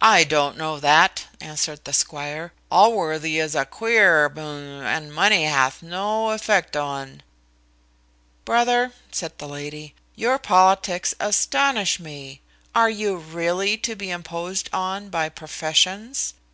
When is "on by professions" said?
14.72-16.32